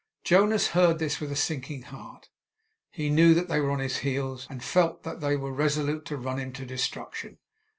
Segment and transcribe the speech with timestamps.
[0.23, 2.29] Jonas heard this with a sinking heart.
[2.89, 6.17] He knew that they were on his heels, and felt that they were resolute to
[6.17, 7.37] run him to destruction.